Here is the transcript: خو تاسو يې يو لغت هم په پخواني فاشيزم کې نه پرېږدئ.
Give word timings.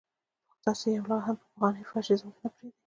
خو 0.51 0.55
تاسو 0.65 0.85
يې 0.87 0.93
يو 0.97 1.07
لغت 1.09 1.25
هم 1.27 1.35
په 1.41 1.45
پخواني 1.51 1.83
فاشيزم 1.89 2.29
کې 2.35 2.39
نه 2.43 2.49
پرېږدئ. 2.55 2.77